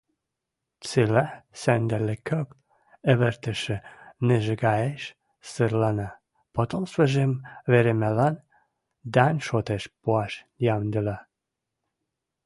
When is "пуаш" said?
10.01-10.33